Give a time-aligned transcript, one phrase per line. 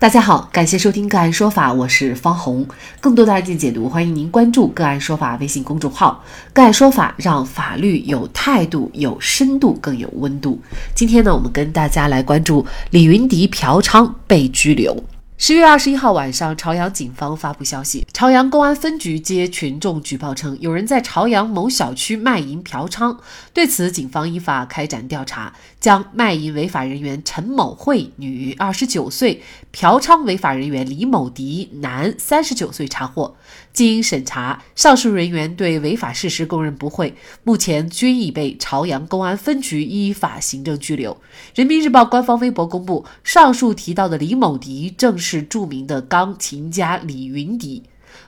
[0.00, 2.64] 大家好，感谢收听个案说法，我是方红。
[3.00, 6.22] 更多的案件解读，欢迎您关注个案说法微信公众号。
[6.52, 10.60] 个案说法让法律有态度、有深度、更有温度。
[10.94, 14.96] 今天呢，我们跟大家来关注李云迪嫖娼被拘留。
[15.40, 23.16] 十月二十一号晚上，朝阳警方发布消息，朝阳公安分局接群众举报称，有人在朝阳某小区卖淫嫖娼。
[23.54, 33.36] 对此，警方依法开展调查，将卖淫违法人员陈某慧（女，二十九岁）、嫖娼违法人员李某迪（男，三十九岁）查获。
[33.78, 37.14] 经审查，上述人员对违法事实供认不讳，
[37.44, 41.16] 目前均已被朝阳公安分局依法行政拘留。
[41.54, 47.84] 人民日报官方微博公布，上述提到的李某迪正是著名的钢琴家李云迪。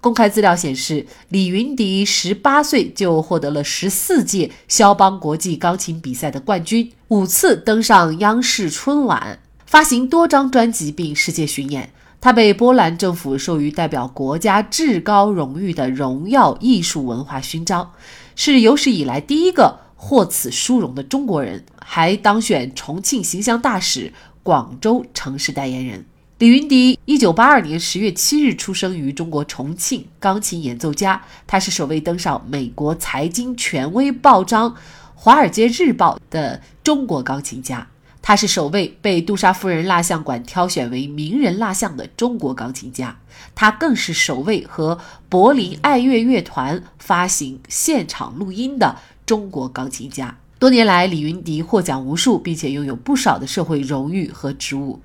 [0.00, 11.90] 公开资料显示，李云迪十八岁就获得了十四届肖邦国际钢琴比赛的冠军，五次登上央视春晚，发行多张专辑并世界巡演。
[12.24, 17.92] 他被波兰政府授予代表国家至高荣誉的荣耀艺术文化勋章，
[18.34, 24.10] 是有史以来第一个获此殊荣的中国人，还当选重庆形象大使、
[24.42, 26.06] 广州城市代言人。
[26.38, 31.20] 李云迪，一九八二年十月七日出生于中国重庆，钢琴演奏家。
[31.46, 34.70] 他是首位登上美国财经权威报章
[35.14, 37.86] 《华尔街日报》的中国钢琴家。
[38.26, 43.14] 他是首位被杜莎夫人蜡像馆挑选为名人蜡像的中国钢琴家，
[43.54, 50.34] 他更是首位和柏林爱乐乐团发行现场录音的中国钢琴家。
[50.58, 55.02] 多年来，李云迪获奖无数，并且拥有不少的社会荣誉和职务。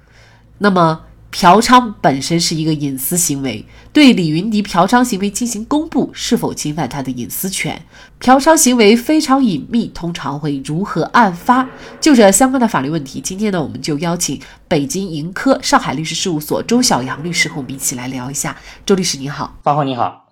[0.60, 3.64] 那么，嫖娼本身是一个隐私行为，
[3.94, 7.82] 对李云迪嫖娼行为进行公布，是否侵犯他的隐私权？
[8.20, 11.68] 嫖娼行为非常隐秘，通常会如何案发？
[12.02, 18.58] 就这相关的法律问题，今天呢，我们就邀请北京盈科上海律师事务所周小阳律师和我们一起来聊一下。
[18.86, 20.29] 周律师你好，方红你好。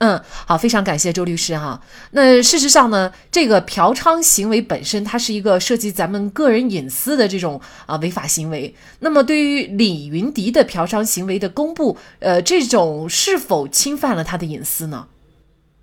[0.00, 1.80] 嗯，好，非常感谢周律师哈。
[2.12, 8.72] 那事实上呢，这个嫖娼行为本身，它是一个涉及咱们个人隐私的这种啊违法行为。
[9.00, 15.08] 那么，对于李云迪的嫖娼行为的公布，呃，这种是否侵犯了他的隐私呢？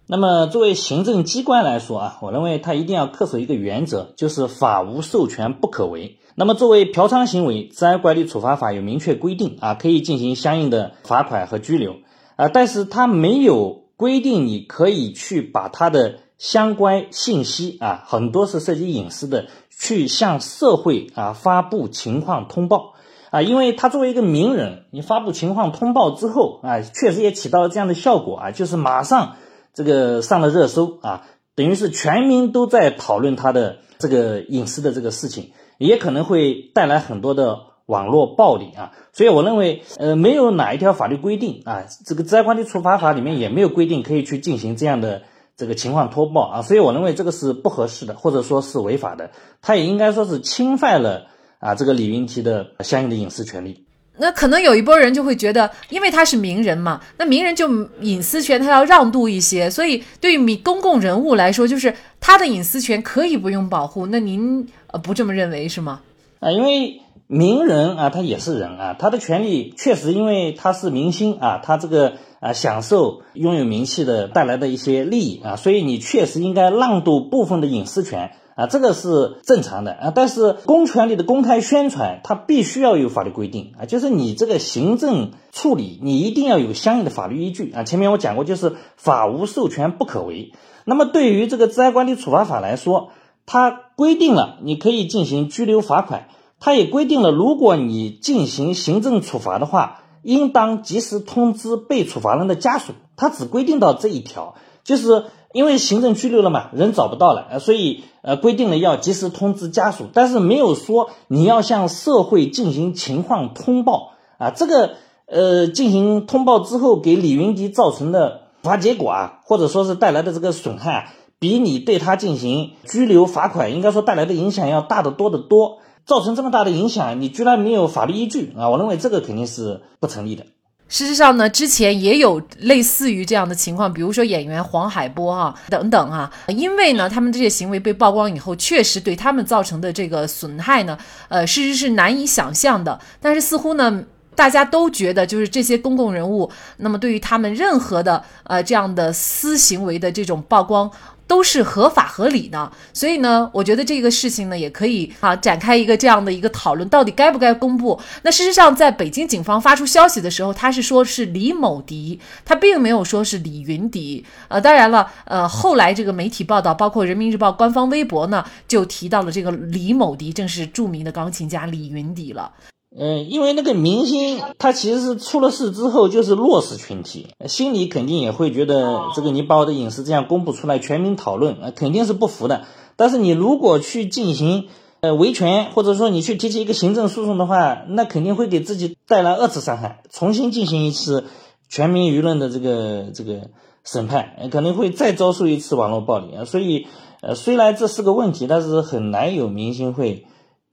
[0.08, 6.20] 那么，作为行政机关来说啊，我认为他一定要恪守一个原则，就是法无授权不可为。
[6.36, 11.98] 那么，作为嫖娼行为，治安管理处罚法有明确规定啊，可以进行相应的罚款和拘留
[12.38, 13.85] 啊，但是他没有。
[13.98, 22.94] 规定你可以去把他的相关信息啊，很多是涉及隐私的，去向社会啊发布情况通报
[23.32, 29.38] 啊，因为他作为一个名人，你发布情况通报之后啊，确实也起到了这样的效果啊，就是马上
[29.74, 37.75] 这个上了热搜啊，等于是全民都在讨论他的这个隐私的这个事情，也可能会带来很多的。
[37.86, 45.22] 网络暴力啊，所以我认为，呃，没有哪一条法律规定啊，这个《治安管理处罚法》里面也没有规定可以去进行这样的
[45.56, 49.30] 这个情况通报啊，所以我认为这个是不合适的，或者说是违法的，
[49.62, 51.28] 他也应该说是侵犯了
[51.60, 53.86] 啊这个李云迪的相应的隐私权利。
[54.18, 57.70] 那可能有一波人就会觉得，因为他是名人嘛，那名人就
[58.02, 64.08] 隐私权他要让渡一些，所以对于民公共人物来说，就是他的隐私权可以不用保护。
[64.08, 66.02] 那您呃不这么认为是吗？
[66.40, 67.02] 啊，因为。
[67.28, 80.12] 名人啊，他也是人啊，他的权利确实，因为他是明星啊，他这个啊享受拥有名气的带来的一些利益啊，所以你确实应该让渡部分的隐私权啊，这个是正常的啊。
[80.14, 87.84] 但是公权力的公开宣传，它必须要有法律规定啊，就是你这个行政处理，你一定要有相应的法律依据啊。
[87.84, 90.52] 前面我讲过，就是法无授权不可为。
[90.84, 93.10] 那么对于这个治安管理处罚法来说，
[93.48, 96.28] 它规定了你可以进行拘留罚款。
[96.66, 102.94] 他也规定了，如果你进行行政处罚的话，应当及时通知被处罚人的家属。
[103.16, 114.50] 他只规定到这一条，就是因为行政拘留了嘛，人找不到了，呃，所以呃规定了要及时通知家属，但是没有说你要向社会进行情况通报啊。
[114.50, 114.96] 这个
[115.28, 125.78] 呃进行通报之后，给李云迪造成的处罚结果啊，或者说是带来的这个损害，比你对他进行拘留罚款，应该说带来的影响要大得多得多。
[126.06, 128.70] 造成这么大的影响，你居然没有法律依据啊！
[128.70, 130.46] 我认为这个肯定是不成立的。
[130.88, 140.96] 事实上呢，之前也有类似于这样的情况，比如说演员黄海波啊等等啊，因为呢，他们这些行为被曝光以后，确实对他们造成的这个损害呢，
[141.28, 143.00] 呃，事实是难以想象的。
[143.20, 144.04] 但是似乎呢，
[144.36, 150.92] 大家都觉得就是这些公共人物，那么对于他们任何的呃这样的私行为的这种曝光。
[151.28, 152.72] 都是合法合理的。
[152.94, 158.00] 所以呢，我觉得这个事情呢，也可以啊展开一个这样的一个讨论，到底该不该公布？
[158.24, 164.26] 那事实上，在北京警方发出消息的时候，他是说是李某迪，他并没有说是李云迪。
[164.48, 172.52] 呃，当然了，呃，后来这个媒体报道，包括人民日报官方微博呢，就提到了这个李某迪正是著名的钢琴家李云迪了。
[172.98, 182.64] 嗯，因为那个明星他其实是出了事之后就是弱势群体，心里肯定也会觉得这个你把我的隐私这样公布出来，全民讨论啊，肯定是不服的。
[182.96, 184.70] 但是你如果去进行
[185.02, 191.26] 呃维权，或者说你去提起一个行政诉讼的话，那肯定会给自己带来二次伤害，重新进行一次
[191.68, 193.50] 全民舆论的这个这个
[193.84, 196.46] 审判，可能会再遭受一次网络暴力啊。
[196.46, 196.88] 所以
[197.20, 200.28] 呃，虽然这是个问题，但是很难有明星会。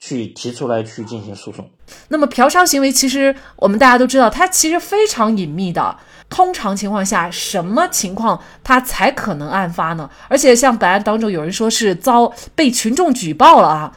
[0.05, 1.71] 去提出来去进行诉讼。
[2.09, 5.97] 那么嫖娼行为，其实我们大家都知道，它其实非常隐秘的。
[6.29, 10.11] 通常情况下，什么情况它才可能案发呢？
[10.29, 13.97] 而且像本案当中，有人说是遭被群众举报了啊。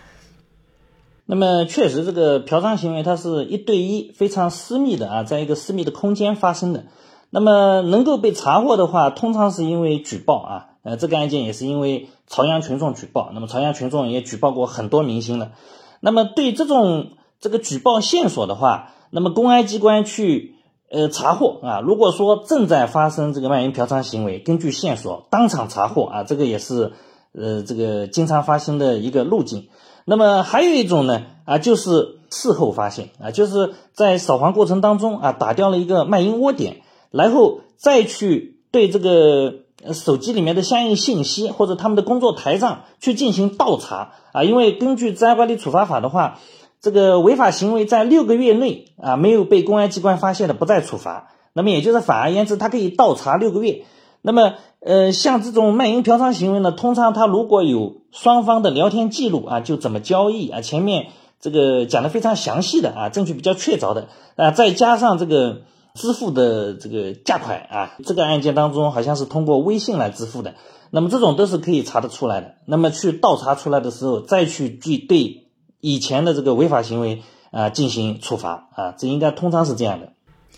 [1.25, 6.83] 那么确实，这个嫖娼行为它是一对一、非常私密的啊，在一个私密的空间发生的。
[7.31, 10.65] 那么能够被查获的话，通常是因为举报啊。
[10.83, 13.31] 呃，这个案件也是因为朝阳群众举报。
[13.33, 15.53] 那么朝阳群众也举报过很多明星了。
[15.99, 20.55] 那么对这种这个举报线索的话，那么公安机关去
[20.89, 26.93] 呃查获啊，如果说正在发生这个卖淫嫖娼行为，根据线索当场查获啊，这个也是
[27.33, 29.67] 呃这个经常发生的一个路径。
[30.05, 36.77] 那么还有一种呢啊，就是事后发现啊，就是在扫黄过程当中啊，打掉了一个卖淫窝点，
[37.11, 39.64] 然后再去对这个。
[39.93, 46.39] 手机里面的相应信息或者他们的工作台账去进行倒查啊，因为根据治安管理处罚法的话，
[46.81, 51.31] 这个违法行为在六个月内啊没有被公安机关发现的不再处罚。
[51.53, 53.85] 那么也就是反而言之，它可以倒查六个月。
[54.21, 61.07] 那么呃，像这种卖淫嫖娼行为呢，通常它如果有双方的聊天记录啊，就怎么交易啊，前面
[61.39, 65.61] 这个讲的非常详细的啊，证据比较确凿的啊，再加上这个。
[65.95, 70.53] 支付的这个价款啊，这个案件当中好像是通过微信来支付的，
[70.91, 72.55] 那么这种都是可以查得出来的。
[72.65, 75.47] 那么去倒查出来的时候，再去去对
[75.79, 80.11] 以前的这个违法行为啊进行处罚啊，这应该通常是这样的。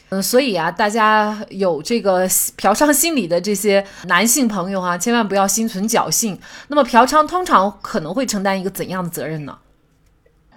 [0.10, 6.40] 嗯，所以啊，大家有这个嫖娼心理的这些男性朋友啊，千万不要心存侥幸。
[6.70, 9.58] 那么嫖娼通常可能会承担一个怎样的责任呢？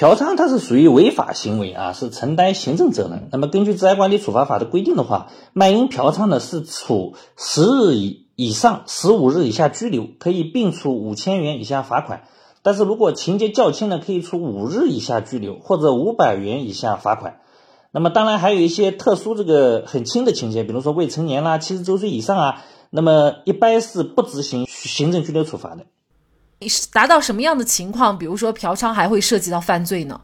[0.01, 3.29] 嫖娼它是属于违法行为啊，是承担行政责任。
[3.31, 12.23] 那么根据治安管理处罚法的规定的话，卖淫嫖娼呢是处十日以以上十五日以下拘留，可以并处五千元以下罚款。
[12.63, 17.41] 但是如果情节较轻呢，可以处五日以下拘留或者五百元以下罚款。
[17.91, 25.85] 那么当然还有一些特殊这个很轻的情节，比如说未成年啦、七十周岁以上啊，那么一般是不执行行政拘留处罚的。
[26.93, 28.19] 达到什么样的情况？
[28.19, 30.21] 比如说嫖娼还会涉及到犯罪呢？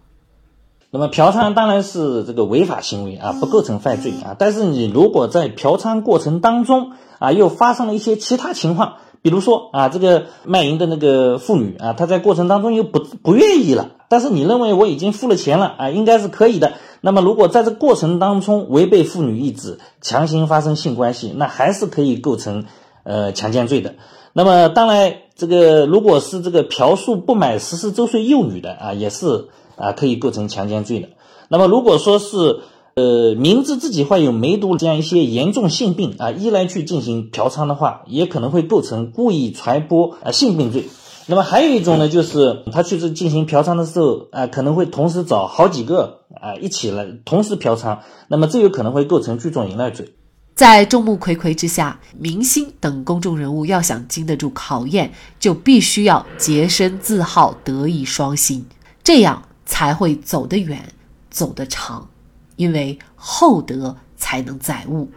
[0.91, 4.37] 那么嫖娼当然是这个违法行为啊，不构成犯罪啊。
[4.39, 16.75] 但是你如果在嫖娼过程当中啊，又发生了一些其他情况，比如说啊，这个卖淫的那个妇女啊，她在过程当中又不不愿意了，但是你认为我已经付了钱了啊，应该是可以的。
[17.01, 22.65] 那么如果在这过程当中违背妇女意志，强行发生性关系，那还是可以构成
[23.03, 23.97] 呃强奸罪的。
[24.37, 25.17] 那么当然。
[25.39, 31.11] 这个如果是这个嫖宿不满十四周岁幼女的啊，也是啊可以构成强奸罪的。
[31.51, 32.61] 那么如果说是
[32.95, 40.87] 呃明知自己患有梅毒这样一些严重性病啊，依然去进行嫖娼的话，也可能会构成故意传播啊性病罪。
[41.27, 50.15] 那么还有一种呢，就是他去这进行嫖娼的时候啊，可能会同时找好几个啊一起来同时嫖娼，那么这有可能会构成聚众淫乱罪。
[50.57, 58.67] 在众目睽睽之下，明星等公众人物要想经得住考验，就必须要洁身自好、德艺双馨，
[59.05, 60.89] 这样才会走得远、
[61.31, 62.09] 走得长。
[62.57, 65.11] 因为厚德才能载物。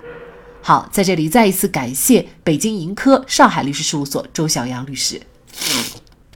[0.61, 5.21] 好，在这里再一次感谢北京盈科上海律师事务所周小阳律师。